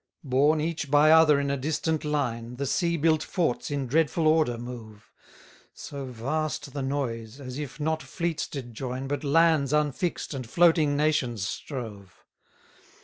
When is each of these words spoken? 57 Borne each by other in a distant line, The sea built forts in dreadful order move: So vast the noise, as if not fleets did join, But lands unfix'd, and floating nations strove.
57 0.23 0.29
Borne 0.31 0.59
each 0.61 0.89
by 0.89 1.11
other 1.11 1.39
in 1.39 1.51
a 1.51 1.57
distant 1.57 2.03
line, 2.03 2.55
The 2.55 2.65
sea 2.65 2.97
built 2.97 3.21
forts 3.21 3.69
in 3.69 3.85
dreadful 3.85 4.25
order 4.25 4.57
move: 4.57 5.11
So 5.75 6.05
vast 6.05 6.73
the 6.73 6.81
noise, 6.81 7.39
as 7.39 7.59
if 7.59 7.79
not 7.79 8.01
fleets 8.01 8.47
did 8.47 8.73
join, 8.73 9.07
But 9.07 9.23
lands 9.23 9.73
unfix'd, 9.73 10.33
and 10.33 10.49
floating 10.49 10.97
nations 10.97 11.45
strove. 11.47 12.25